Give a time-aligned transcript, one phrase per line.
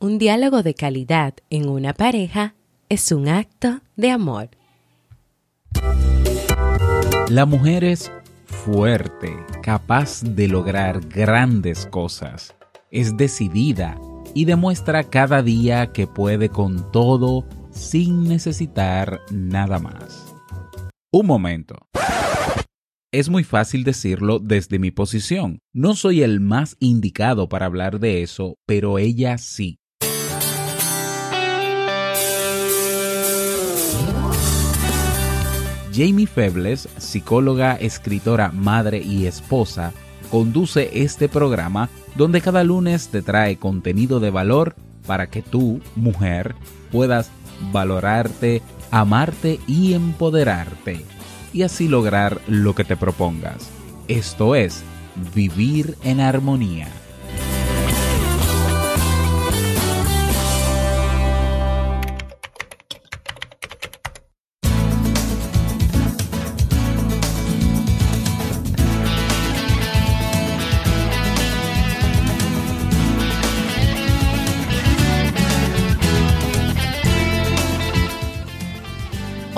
[0.00, 2.54] Un diálogo de calidad en una pareja
[2.88, 4.50] es un acto de amor.
[7.28, 8.12] La mujer es
[8.46, 12.54] fuerte, capaz de lograr grandes cosas.
[12.92, 14.00] Es decidida
[14.36, 20.32] y demuestra cada día que puede con todo sin necesitar nada más.
[21.12, 21.74] Un momento.
[23.10, 25.58] Es muy fácil decirlo desde mi posición.
[25.74, 29.80] No soy el más indicado para hablar de eso, pero ella sí.
[35.92, 39.92] Jamie Febles, psicóloga, escritora, madre y esposa,
[40.30, 44.74] conduce este programa donde cada lunes te trae contenido de valor
[45.06, 46.54] para que tú, mujer,
[46.92, 47.30] puedas
[47.72, 51.04] valorarte, amarte y empoderarte
[51.52, 53.70] y así lograr lo que te propongas.
[54.06, 54.82] Esto es
[55.34, 56.88] vivir en armonía.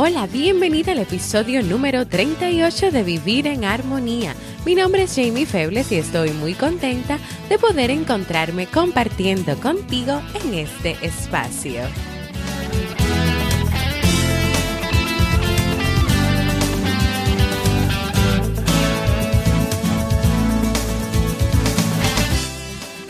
[0.03, 4.35] Hola, bienvenida al episodio número 38 de Vivir en Armonía.
[4.65, 7.19] Mi nombre es Jamie Febles y estoy muy contenta
[7.51, 11.83] de poder encontrarme compartiendo contigo en este espacio.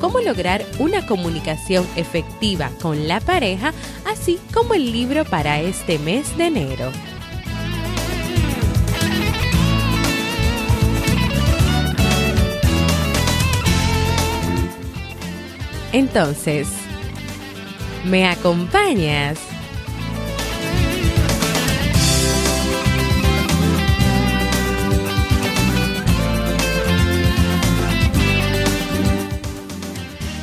[0.00, 3.72] cómo lograr una comunicación efectiva con la pareja,
[4.06, 6.92] así como el libro para este mes de enero.
[15.92, 16.68] Entonces,
[18.04, 19.47] ¿me acompañas?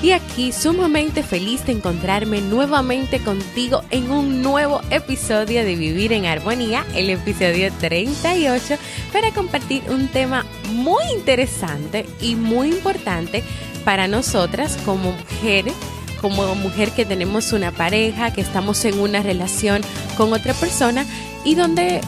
[0.06, 6.28] Y aquí sumamente feliz de encontrarme nuevamente contigo en un nuevo episodio de Vivir en
[6.28, 8.76] Armonía, el episodio 38,
[9.12, 13.44] para compartir un tema muy interesante y muy importante
[13.84, 15.74] para nosotras como mujeres
[16.22, 19.82] como mujer que tenemos una pareja, que estamos en una relación
[20.18, 21.04] con otra persona
[21.44, 22.02] y donde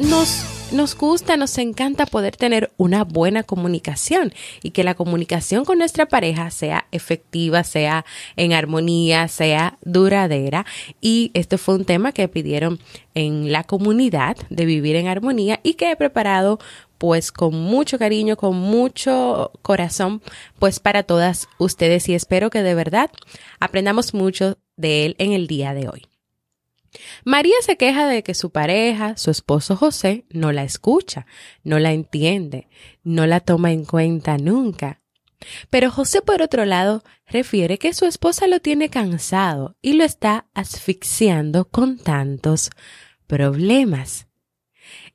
[0.00, 4.32] nos nos gusta, nos encanta poder tener una buena comunicación
[4.62, 8.04] y que la comunicación con nuestra pareja sea efectiva, sea
[8.36, 10.66] en armonía, sea duradera.
[11.00, 12.80] Y este fue un tema que pidieron
[13.14, 16.58] en la comunidad de vivir en armonía y que he preparado
[16.98, 20.22] pues con mucho cariño, con mucho corazón,
[20.58, 23.10] pues para todas ustedes y espero que de verdad
[23.60, 26.13] aprendamos mucho de él en el día de hoy.
[27.24, 31.26] María se queja de que su pareja, su esposo José, no la escucha,
[31.62, 32.68] no la entiende,
[33.02, 35.00] no la toma en cuenta nunca.
[35.70, 40.46] Pero José, por otro lado, refiere que su esposa lo tiene cansado y lo está
[40.54, 42.70] asfixiando con tantos
[43.26, 44.26] problemas.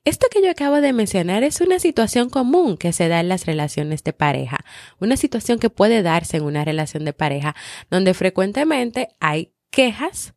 [0.04, 3.46] Esto que yo acabo de mencionar es una situación común que se da en las
[3.46, 4.64] relaciones de pareja,
[4.98, 7.54] una situación que puede darse en una relación de pareja
[7.90, 10.34] donde frecuentemente hay quejas,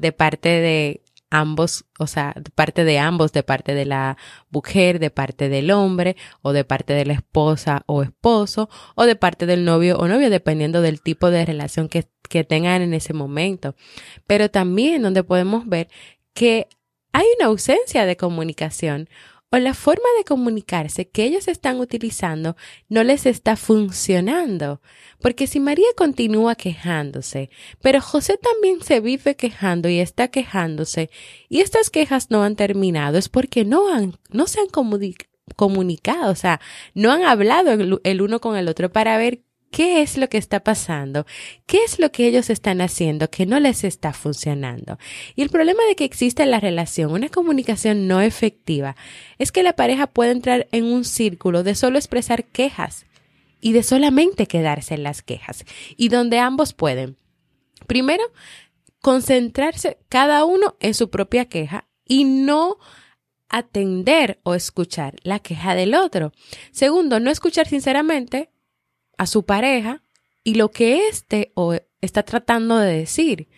[0.00, 4.16] de parte de ambos, o sea, de parte de ambos, de parte de la
[4.50, 9.14] mujer, de parte del hombre, o de parte de la esposa o esposo, o de
[9.14, 13.12] parte del novio o novia, dependiendo del tipo de relación que, que tengan en ese
[13.12, 13.76] momento.
[14.26, 15.88] Pero también donde podemos ver
[16.34, 16.66] que
[17.12, 19.08] hay una ausencia de comunicación
[19.50, 22.56] o la forma de comunicarse que ellos están utilizando
[22.88, 24.80] no les está funcionando.
[25.20, 27.50] Porque si María continúa quejándose,
[27.82, 31.10] pero José también se vive quejando y está quejándose,
[31.48, 34.68] y estas quejas no han terminado, es porque no han, no se han
[35.56, 36.60] comunicado, o sea,
[36.94, 40.60] no han hablado el uno con el otro para ver qué es lo que está
[40.60, 41.26] pasando,
[41.66, 44.98] qué es lo que ellos están haciendo que no les está funcionando.
[45.36, 48.96] Y el problema de que existe en la relación una comunicación no efectiva
[49.38, 53.06] es que la pareja puede entrar en un círculo de solo expresar quejas
[53.60, 55.64] y de solamente quedarse en las quejas
[55.96, 57.16] y donde ambos pueden,
[57.86, 58.24] primero,
[59.00, 62.78] concentrarse cada uno en su propia queja y no
[63.48, 66.32] atender o escuchar la queja del otro.
[66.70, 68.50] Segundo, no escuchar sinceramente
[69.20, 70.02] a su pareja
[70.44, 73.48] y lo que éste o está tratando de decir.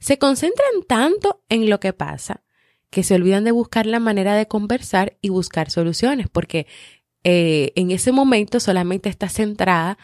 [0.00, 2.42] Se concentran tanto en lo que pasa
[2.90, 6.66] que se olvidan de buscar la manera de conversar y buscar soluciones, porque
[7.22, 9.96] eh, en ese momento solamente está centrada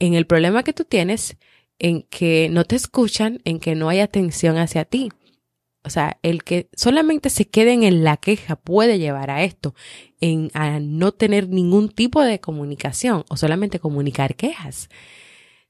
[0.00, 1.38] en el problema que tú tienes,
[1.78, 5.12] en que no te escuchan, en que no hay atención hacia ti.
[5.86, 9.76] O sea, el que solamente se queden en la queja puede llevar a esto,
[10.20, 14.88] en a no tener ningún tipo de comunicación o solamente comunicar quejas.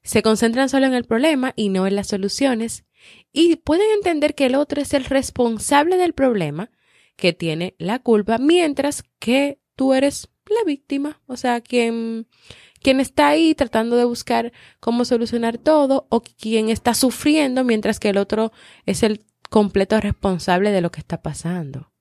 [0.01, 2.83] Se concentran solo en el problema y no en las soluciones
[3.31, 6.71] y pueden entender que el otro es el responsable del problema,
[7.15, 12.25] que tiene la culpa, mientras que tú eres la víctima, o sea, quien,
[12.81, 18.09] quien está ahí tratando de buscar cómo solucionar todo o quien está sufriendo mientras que
[18.09, 18.51] el otro
[18.87, 21.91] es el completo responsable de lo que está pasando.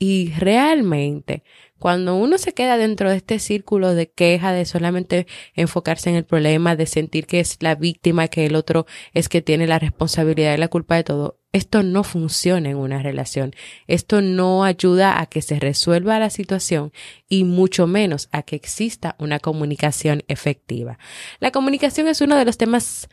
[0.00, 1.42] Y realmente,
[1.80, 6.24] cuando uno se queda dentro de este círculo de queja, de solamente enfocarse en el
[6.24, 10.54] problema, de sentir que es la víctima, que el otro es que tiene la responsabilidad
[10.54, 13.56] y la culpa de todo, esto no funciona en una relación.
[13.88, 16.92] Esto no ayuda a que se resuelva la situación
[17.28, 20.98] y mucho menos a que exista una comunicación efectiva.
[21.40, 23.08] La comunicación es uno de los temas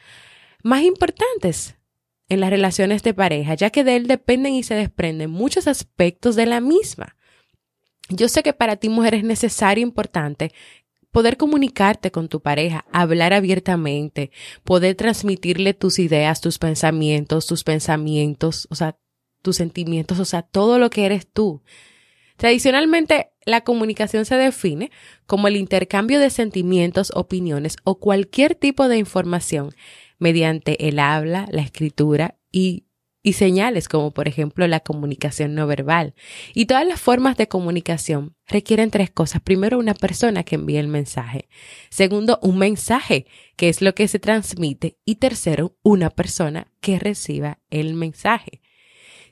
[0.61, 1.77] más importantes
[2.29, 6.35] en las relaciones de pareja, ya que de él dependen y se desprenden muchos aspectos
[6.35, 7.15] de la misma.
[8.09, 10.51] Yo sé que para ti, mujer, es necesario, importante
[11.15, 14.31] poder comunicarte con tu pareja, hablar abiertamente,
[14.65, 18.97] poder transmitirle tus ideas, tus pensamientos, tus pensamientos, o sea,
[19.41, 21.63] tus sentimientos, o sea, todo lo que eres tú.
[22.35, 24.91] Tradicionalmente, la comunicación se define
[25.25, 29.73] como el intercambio de sentimientos, opiniones o cualquier tipo de información
[30.19, 32.85] mediante el habla, la escritura y,
[33.21, 36.13] y señales como por ejemplo la comunicación no verbal.
[36.53, 39.41] Y todas las formas de comunicación requieren tres cosas.
[39.41, 41.49] Primero, una persona que envíe el mensaje.
[41.89, 43.25] Segundo, un mensaje,
[43.55, 44.97] que es lo que se transmite.
[45.05, 48.61] Y tercero, una persona que reciba el mensaje.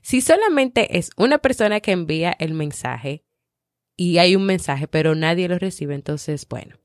[0.01, 3.23] Si solamente es una persona que envía el mensaje
[3.95, 6.75] y hay un mensaje, pero nadie lo recibe, entonces, bueno,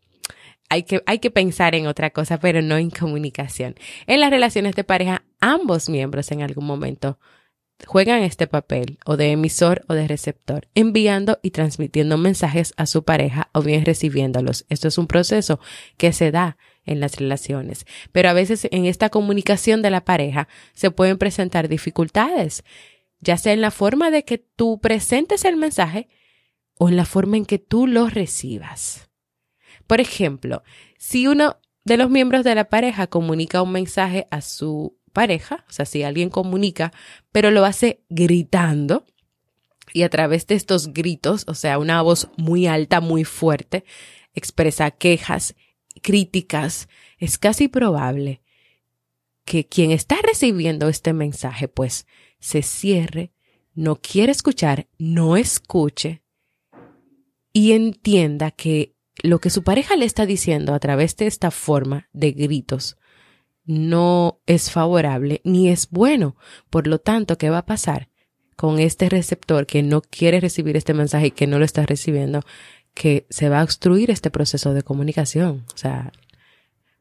[0.69, 3.75] hay que, hay que pensar en otra cosa, pero no en comunicación.
[4.07, 7.19] En las relaciones de pareja, ambos miembros en algún momento
[7.87, 13.05] juegan este papel o de emisor o de receptor, enviando y transmitiendo mensajes a su
[13.05, 14.67] pareja o bien recibiéndolos.
[14.69, 15.61] Esto es un proceso
[15.97, 20.49] que se da en las relaciones, pero a veces en esta comunicación de la pareja
[20.73, 22.65] se pueden presentar dificultades,
[23.21, 26.09] ya sea en la forma de que tú presentes el mensaje
[26.79, 29.08] o en la forma en que tú lo recibas.
[29.89, 30.63] Por ejemplo,
[30.99, 35.73] si uno de los miembros de la pareja comunica un mensaje a su pareja, o
[35.73, 36.93] sea, si alguien comunica,
[37.33, 39.07] pero lo hace gritando,
[39.95, 43.85] y a través de estos gritos, o sea, una voz muy alta, muy fuerte,
[44.35, 45.57] expresa quejas,
[46.03, 48.43] críticas, es casi probable
[49.47, 52.07] que quien está recibiendo este mensaje, pues,
[52.41, 53.33] se cierre,
[53.75, 56.23] no quiere escuchar, no escuche
[57.55, 62.09] y entienda que lo que su pareja le está diciendo a través de esta forma
[62.13, 62.97] de gritos
[63.69, 66.37] no es favorable ni es bueno.
[66.71, 68.09] Por lo tanto, ¿qué va a pasar
[68.57, 72.43] con este receptor que no quiere recibir este mensaje y que no lo está recibiendo?
[72.95, 75.67] Que se va a obstruir este proceso de comunicación.
[75.75, 76.13] O sea,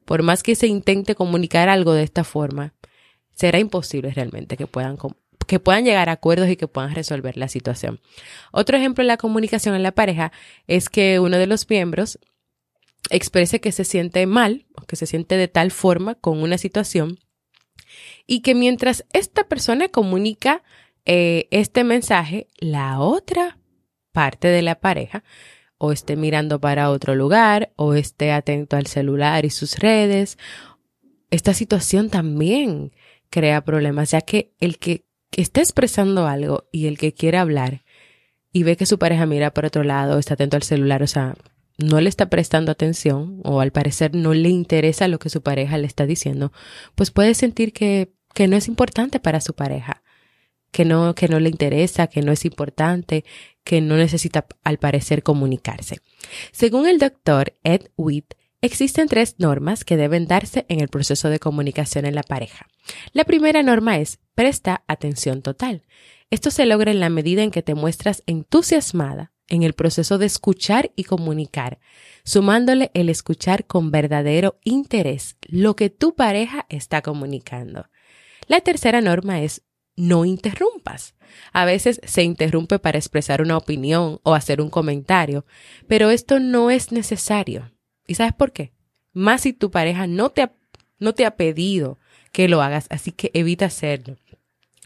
[0.03, 2.74] por más que se intente comunicar algo de esta forma,
[3.33, 4.97] será imposible realmente que puedan
[5.48, 8.00] que puedan llegar a acuerdos y que puedan resolver la situación.
[8.51, 10.32] Otro ejemplo en la comunicación en la pareja
[10.68, 12.20] es que uno de los miembros
[13.10, 17.20] exprese que se siente mal o que se siente de tal forma con una situación
[18.25, 20.63] y que mientras esta persona comunica
[21.06, 23.58] eh, este mensaje, la otra
[24.12, 25.24] parte de la pareja
[25.77, 30.38] o esté mirando para otro lugar o esté atento al celular y sus redes.
[31.30, 32.92] Esta situación también
[33.30, 37.84] crea problemas, ya que el que que está expresando algo y el que quiere hablar
[38.51, 41.36] y ve que su pareja mira por otro lado, está atento al celular, o sea,
[41.77, 45.77] no le está prestando atención o al parecer no le interesa lo que su pareja
[45.77, 46.51] le está diciendo,
[46.96, 50.01] pues puede sentir que, que no es importante para su pareja,
[50.72, 53.25] que no, que no le interesa, que no es importante,
[53.63, 56.00] que no necesita al parecer comunicarse.
[56.51, 61.39] Según el doctor Ed Witt, Existen tres normas que deben darse en el proceso de
[61.39, 62.67] comunicación en la pareja.
[63.13, 65.85] La primera norma es presta atención total.
[66.31, 70.25] Esto se logra en la medida en que te muestras entusiasmada en el proceso de
[70.25, 71.79] escuchar y comunicar,
[72.23, 77.89] sumándole el escuchar con verdadero interés lo que tu pareja está comunicando.
[78.47, 79.63] La tercera norma es
[79.95, 81.15] no interrumpas.
[81.53, 85.45] A veces se interrumpe para expresar una opinión o hacer un comentario,
[85.87, 87.71] pero esto no es necesario.
[88.07, 88.71] ¿Y sabes por qué?
[89.13, 90.53] Más si tu pareja no te ha,
[90.99, 91.99] no te ha pedido
[92.31, 94.15] que lo hagas, así que evita hacerlo.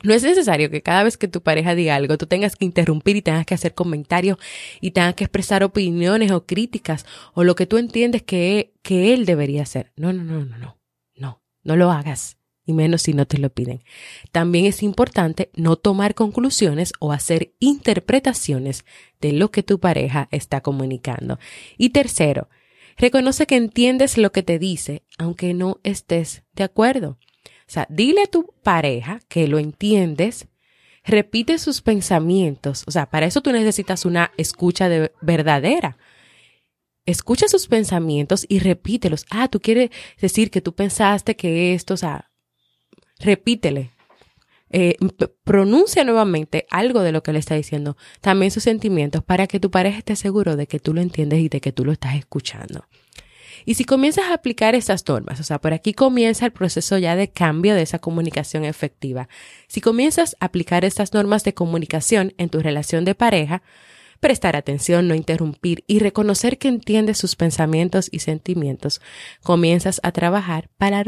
[0.03, 3.15] No es necesario que cada vez que tu pareja diga algo, tú tengas que interrumpir
[3.15, 4.37] y tengas que hacer comentarios
[4.79, 9.25] y tengas que expresar opiniones o críticas o lo que tú entiendes que, que él
[9.25, 9.91] debería hacer.
[9.95, 10.77] No, no, no, no, no.
[11.15, 13.83] No, no lo hagas y menos si no te lo piden.
[14.31, 18.85] También es importante no tomar conclusiones o hacer interpretaciones
[19.19, 21.37] de lo que tu pareja está comunicando.
[21.77, 22.49] Y tercero,
[22.97, 27.17] reconoce que entiendes lo que te dice, aunque no estés de acuerdo.
[27.45, 30.47] O sea, dile a tu pareja que lo entiendes,
[31.03, 32.83] repite sus pensamientos.
[32.87, 35.97] O sea, para eso tú necesitas una escucha de verdadera.
[37.05, 39.25] Escucha sus pensamientos y repítelos.
[39.29, 42.31] Ah, tú quieres decir que tú pensaste que esto, o sea,
[43.19, 43.91] repítele.
[44.73, 44.95] Eh,
[45.43, 49.69] pronuncia nuevamente algo de lo que le está diciendo, también sus sentimientos, para que tu
[49.69, 52.85] pareja esté seguro de que tú lo entiendes y de que tú lo estás escuchando.
[53.65, 57.15] Y si comienzas a aplicar esas normas, o sea, por aquí comienza el proceso ya
[57.15, 59.27] de cambio de esa comunicación efectiva.
[59.67, 63.61] Si comienzas a aplicar estas normas de comunicación en tu relación de pareja,
[64.21, 69.01] prestar atención, no interrumpir y reconocer que entiendes sus pensamientos y sentimientos,
[69.43, 71.03] comienzas a trabajar para,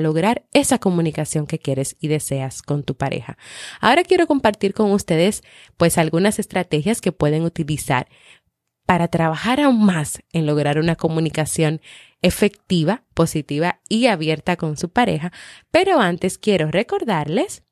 [0.00, 3.38] lograr esa comunicación que quieres y deseas con tu pareja.
[3.80, 5.44] Ahora quiero compartir con ustedes
[5.76, 8.08] pues algunas estrategias que pueden utilizar
[8.86, 11.82] para trabajar aún más en lograr una comunicación
[12.22, 15.30] efectiva, positiva y abierta con su pareja.
[15.70, 17.62] Pero antes quiero recordarles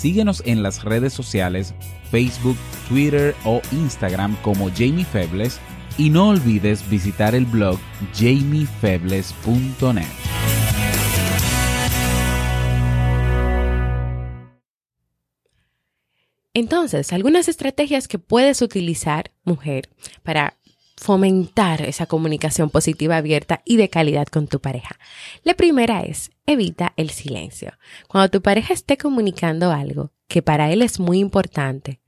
[0.00, 1.74] Síguenos en las redes sociales,
[2.10, 2.56] Facebook,
[2.88, 5.60] Twitter o Instagram como Jamie Febles
[5.98, 7.78] y no olvides visitar el blog
[8.14, 10.06] jamiefebles.net.
[16.54, 19.90] Entonces, algunas estrategias que puedes utilizar, mujer,
[20.22, 20.56] para
[21.00, 24.98] fomentar esa comunicación positiva, abierta y de calidad con tu pareja.
[25.44, 27.72] La primera es, evita el silencio.
[28.06, 32.00] Cuando tu pareja esté comunicando algo que para él es muy importante,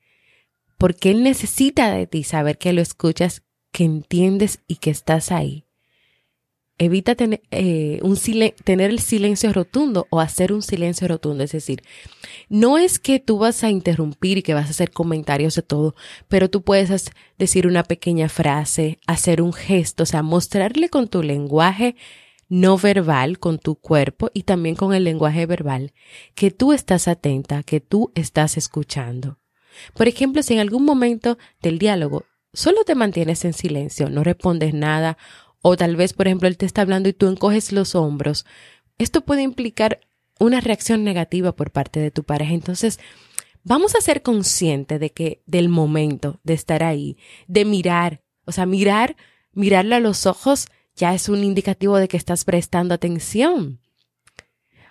[0.76, 5.64] porque él necesita de ti saber que lo escuchas, que entiendes y que estás ahí,
[6.78, 8.16] evita tener, eh, un
[8.64, 11.44] tener el silencio rotundo o hacer un silencio rotundo.
[11.44, 11.82] Es decir,
[12.48, 15.94] no es que tú vas a interrumpir y que vas a hacer comentarios de todo,
[16.28, 21.22] pero tú puedes decir una pequeña frase, hacer un gesto, o sea, mostrarle con tu
[21.22, 21.96] lenguaje
[22.48, 25.94] no verbal, con tu cuerpo y también con el lenguaje verbal,
[26.34, 29.38] que tú estás atenta, que tú estás escuchando.
[29.94, 34.74] Por ejemplo, si en algún momento del diálogo solo te mantienes en silencio, no respondes
[34.74, 35.16] nada
[35.62, 38.44] o tal vez, por ejemplo, él te está hablando y tú encoges los hombros.
[38.98, 40.00] Esto puede implicar
[40.38, 42.52] una reacción negativa por parte de tu pareja.
[42.52, 42.98] Entonces,
[43.62, 47.16] vamos a ser conscientes de que del momento de estar ahí,
[47.46, 49.16] de mirar, o sea, mirar,
[49.52, 53.80] mirarle a los ojos ya es un indicativo de que estás prestando atención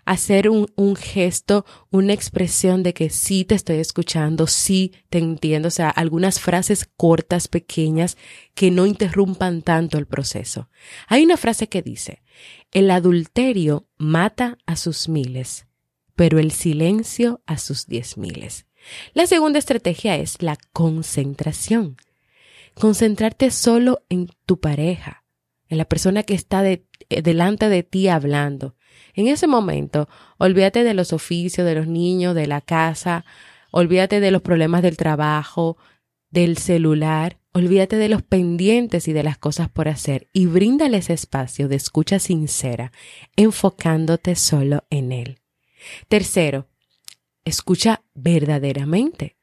[0.06, 5.68] hacer un, un, gesto, una expresión de que sí te estoy escuchando, sí te entiendo,
[5.68, 8.18] o sea, algunas frases cortas, pequeñas,
[8.54, 10.70] que no interrumpan tanto el proceso.
[11.08, 12.24] Hay una frase que dice,
[12.72, 15.68] el adulterio mata a sus miles,
[16.16, 18.66] pero el silencio a sus diez miles.
[19.14, 21.98] La segunda estrategia es la concentración.
[22.74, 25.24] Concentrarte solo en tu pareja,
[25.68, 28.76] en la persona que está de, eh, delante de ti hablando.
[29.14, 30.08] En ese momento,
[30.38, 33.26] olvídate de los oficios, de los niños, de la casa,
[33.72, 35.78] olvídate de los problemas del trabajo,
[36.30, 41.14] del celular, olvídate de los pendientes y de las cosas por hacer y bríndale ese
[41.14, 42.92] espacio de escucha sincera,
[43.36, 45.40] enfocándote solo en él.
[46.08, 46.68] Tercero,
[47.44, 49.36] escucha verdaderamente.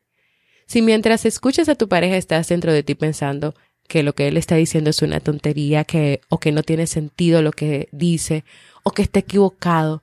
[0.66, 3.54] Si mientras escuchas a tu pareja estás dentro de ti pensando
[3.88, 7.40] que lo que él está diciendo es una tontería, que o que no tiene sentido
[7.40, 8.44] lo que dice,
[8.88, 10.02] o que esté equivocado,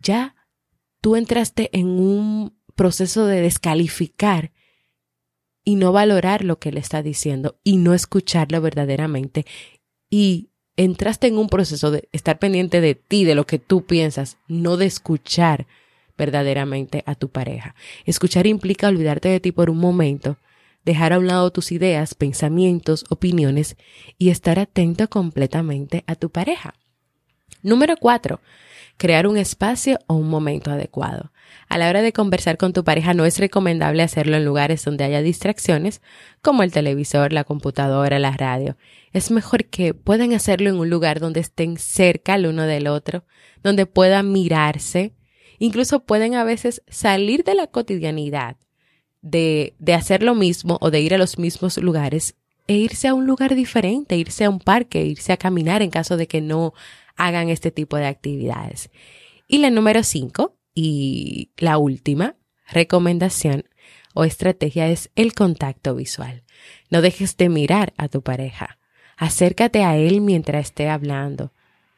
[0.00, 0.34] ya
[1.02, 4.50] tú entraste en un proceso de descalificar
[5.62, 9.44] y no valorar lo que él está diciendo y no escucharlo verdaderamente
[10.08, 10.48] y
[10.78, 14.78] entraste en un proceso de estar pendiente de ti, de lo que tú piensas, no
[14.78, 15.66] de escuchar
[16.16, 17.74] verdaderamente a tu pareja.
[18.06, 20.38] Escuchar implica olvidarte de ti por un momento,
[20.82, 23.76] dejar a un lado tus ideas, pensamientos, opiniones
[24.16, 26.74] y estar atento completamente a tu pareja.
[27.62, 28.40] Número cuatro,
[28.96, 31.32] crear un espacio o un momento adecuado.
[31.68, 35.04] A la hora de conversar con tu pareja no es recomendable hacerlo en lugares donde
[35.04, 36.02] haya distracciones
[36.42, 38.76] como el televisor, la computadora, la radio.
[39.12, 43.24] Es mejor que puedan hacerlo en un lugar donde estén cerca el uno del otro,
[43.62, 45.14] donde puedan mirarse,
[45.58, 48.56] incluso pueden a veces salir de la cotidianidad
[49.22, 52.34] de, de hacer lo mismo o de ir a los mismos lugares
[52.66, 56.16] e irse a un lugar diferente, irse a un parque, irse a caminar en caso
[56.16, 56.74] de que no
[57.18, 58.90] hagan este tipo de actividades.
[59.46, 62.36] Y la número cinco, y la última
[62.70, 63.64] recomendación
[64.14, 66.44] o estrategia es el contacto visual.
[66.88, 68.78] No dejes de mirar a tu pareja.
[69.16, 71.52] Acércate a él mientras esté hablando.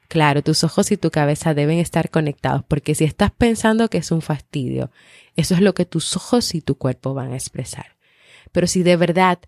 [0.08, 4.10] Claro, tus ojos y tu cabeza deben estar conectados porque si estás pensando que es
[4.10, 4.90] un fastidio,
[5.36, 7.96] eso es lo que tus ojos y tu cuerpo van a expresar.
[8.50, 9.38] Pero si de verdad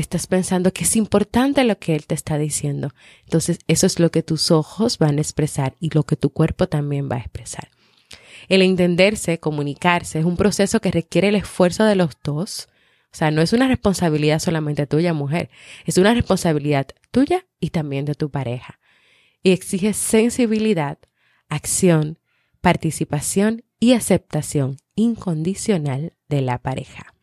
[0.00, 2.92] estás pensando que es importante lo que él te está diciendo,
[3.24, 6.68] entonces eso es lo que tus ojos van a expresar y lo que tu cuerpo
[6.68, 7.70] también va a expresar.
[8.48, 12.68] El entenderse, comunicarse, es un proceso que requiere el esfuerzo de los dos.
[13.12, 15.50] O sea, no es una responsabilidad solamente tuya, mujer,
[15.84, 18.78] es una responsabilidad tuya y también de tu pareja.
[19.42, 20.98] Y exige sensibilidad,
[21.48, 22.18] acción,
[22.60, 27.14] participación y aceptación incondicional de la pareja.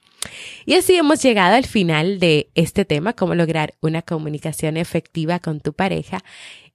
[0.65, 5.59] Y así hemos llegado al final de este tema, cómo lograr una comunicación efectiva con
[5.59, 6.23] tu pareja.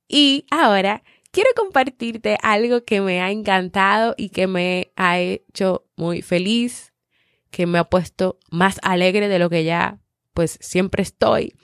[0.09, 6.23] Y ahora quiero compartirte algo que me ha encantado y que me ha hecho muy
[6.23, 6.93] feliz,
[7.51, 9.99] que me ha puesto más alegre de lo que ya
[10.35, 11.55] pues siempre estoy.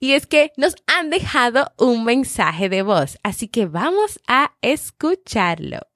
[0.00, 5.87] Y es que nos han dejado un mensaje de voz, así que vamos a escucharlo.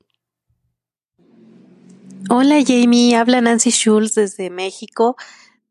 [2.34, 5.16] Hola Jamie, habla Nancy Schultz desde México.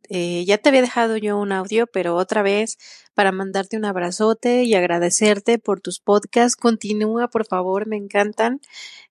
[0.10, 2.78] Eh, ya te había dejado yo un audio, pero otra vez
[3.16, 6.56] para mandarte un abrazote y agradecerte por tus podcasts.
[6.56, 8.62] Continúa, por favor, me encantan.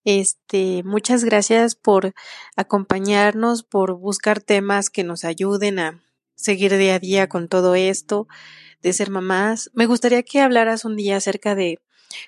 [0.04, 2.14] Este, muchas gracias por
[2.54, 6.00] acompañarnos, por buscar temas que nos ayuden a
[6.36, 8.28] seguir día a día con todo esto
[8.80, 9.72] de ser mamás.
[9.74, 11.80] Me gustaría que hablaras un día acerca de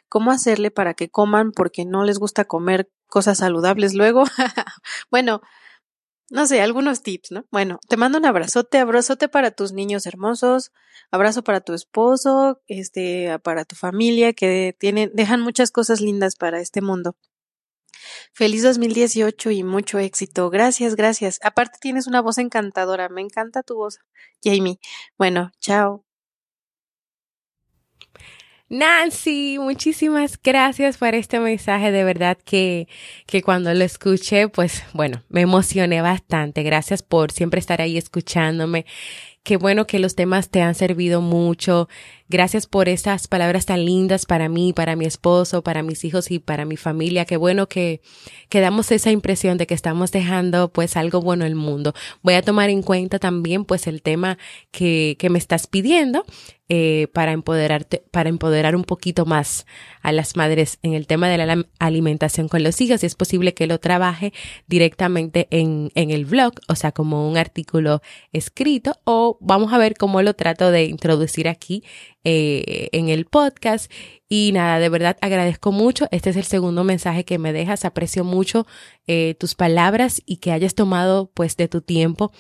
[0.09, 4.25] cómo hacerle para que coman porque no les gusta comer cosas saludables luego.
[5.11, 5.43] bueno,
[6.31, 7.45] no sé, algunos tips, ¿no?
[7.51, 10.73] Bueno, te mando un abrazote, abrazote para tus niños hermosos,
[11.11, 16.61] abrazo para tu esposo, este, para tu familia que tienen, dejan muchas cosas lindas para
[16.61, 17.17] este mundo.
[18.33, 20.51] Feliz 2018 y mucho éxito.
[20.51, 21.39] Gracias, gracias.
[21.43, 23.09] Aparte tienes una voz encantadora.
[23.09, 23.99] Me encanta tu voz,
[24.43, 24.79] Jamie.
[25.19, 26.05] Bueno, chao.
[28.73, 31.93] Nancy, muchísimas gracias por este mensaje.
[31.93, 32.89] De verdad que,
[33.27, 36.63] que cuando lo escuché, pues bueno, me emocioné bastante.
[36.63, 38.87] Gracias por siempre estar ahí escuchándome.
[39.43, 41.91] Qué bueno que los temas te han servido mucho.
[42.33, 46.39] Gracias por esas palabras tan lindas para mí, para mi esposo, para mis hijos y
[46.39, 47.27] para mi familia.
[47.27, 48.01] Qué bueno que,
[48.49, 51.93] que damos esa impresión de que estamos dejando pues algo bueno en el mundo.
[52.23, 54.39] Voy a tomar en cuenta también pues el tema
[54.71, 56.25] que, que me estás pidiendo
[56.75, 59.67] eh, para empoderarte, para empoderar un poquito más
[60.01, 63.03] a las madres en el tema de la alimentación con los hijos.
[63.03, 64.33] Y es posible que lo trabaje
[64.69, 68.01] directamente en, en el blog, o sea, como un artículo
[68.33, 71.85] escrito, o vamos a ver cómo lo trato de introducir aquí
[72.25, 73.91] eh, en el podcast.
[74.29, 76.07] Y nada, de verdad agradezco mucho.
[76.11, 77.85] Este es el segundo mensaje que me dejas.
[77.85, 78.67] Aprecio mucho
[79.07, 82.33] eh, tus palabras y que hayas tomado pues de tu tiempo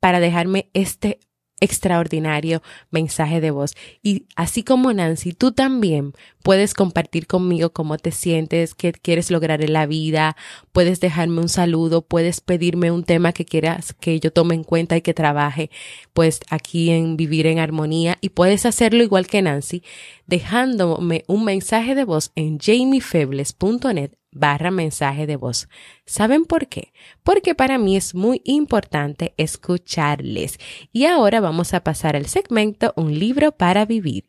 [0.00, 1.20] para dejarme este
[1.60, 3.74] extraordinario mensaje de voz.
[4.02, 9.62] Y así como Nancy, tú también puedes compartir conmigo cómo te sientes, qué quieres lograr
[9.62, 10.36] en la vida,
[10.72, 14.96] puedes dejarme un saludo, puedes pedirme un tema que quieras que yo tome en cuenta
[14.96, 15.70] y que trabaje
[16.12, 19.82] pues aquí en Vivir en Armonía y puedes hacerlo igual que Nancy
[20.26, 25.68] dejándome un mensaje de voz en jamiefebles.net barra mensaje de voz.
[26.06, 26.92] ¿Saben por qué?
[27.22, 30.58] Porque para mí es muy importante escucharles.
[30.92, 34.24] Y ahora vamos a pasar al segmento Un libro para vivir.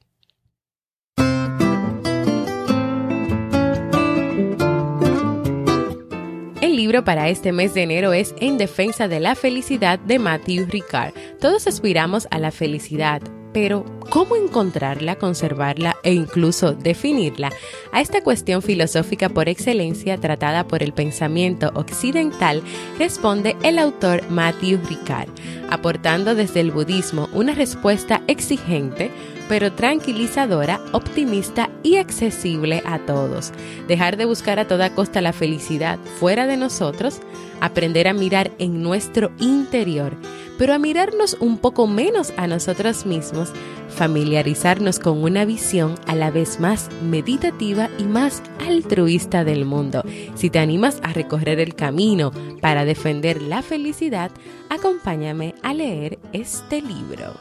[6.62, 10.68] El libro para este mes de enero es En defensa de la felicidad de Matthew
[10.68, 11.14] Ricard.
[11.40, 13.22] Todos aspiramos a la felicidad,
[13.54, 17.52] pero, ¿cómo encontrarla, conservarla e incluso definirla?
[17.92, 22.62] A esta cuestión filosófica por excelencia tratada por el pensamiento occidental
[22.98, 25.30] responde el autor Matthew Ricard,
[25.70, 29.12] aportando desde el budismo una respuesta exigente,
[29.50, 33.52] pero tranquilizadora, optimista y accesible a todos.
[33.88, 37.20] Dejar de buscar a toda costa la felicidad fuera de nosotros,
[37.60, 40.16] aprender a mirar en nuestro interior,
[40.62, 43.50] pero a mirarnos un poco menos a nosotros mismos,
[43.90, 50.04] familiarizarnos con una visión a la vez más meditativa y más altruista del mundo.
[50.36, 54.30] Si te animas a recorrer el camino para defender la felicidad,
[54.70, 57.34] acompáñame a leer este libro.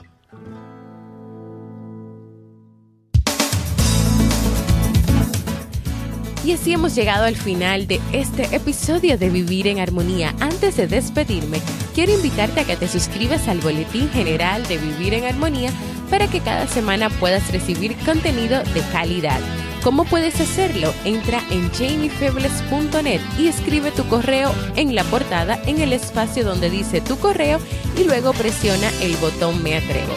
[6.43, 10.35] Y así hemos llegado al final de este episodio de Vivir en Armonía.
[10.41, 11.61] Antes de despedirme,
[11.95, 15.71] quiero invitarte a que te suscribas al Boletín General de Vivir en Armonía
[16.09, 19.41] para que cada semana puedas recibir contenido de calidad.
[19.83, 20.93] ¿Cómo puedes hacerlo?
[21.05, 27.01] Entra en jamiefebles.net y escribe tu correo en la portada en el espacio donde dice
[27.01, 27.59] tu correo
[27.99, 30.15] y luego presiona el botón Me Atrevo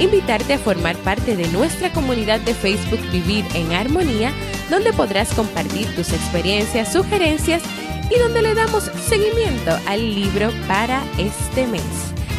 [0.00, 4.32] invitarte a formar parte de nuestra comunidad de Facebook Vivir en Armonía,
[4.70, 7.62] donde podrás compartir tus experiencias, sugerencias
[8.10, 11.82] y donde le damos seguimiento al libro para este mes.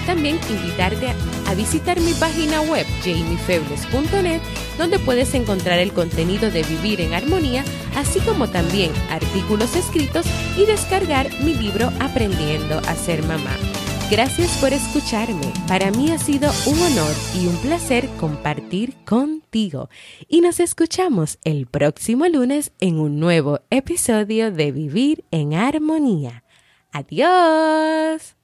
[0.05, 1.13] También invitarte
[1.47, 4.41] a visitar mi página web jamiefebles.net
[4.77, 7.63] donde puedes encontrar el contenido de Vivir en Armonía,
[7.95, 10.25] así como también artículos escritos
[10.57, 13.55] y descargar mi libro Aprendiendo a ser mamá.
[14.11, 15.53] Gracias por escucharme.
[15.69, 19.89] Para mí ha sido un honor y un placer compartir contigo.
[20.27, 26.43] Y nos escuchamos el próximo lunes en un nuevo episodio de Vivir en Armonía.
[26.91, 28.35] Adiós.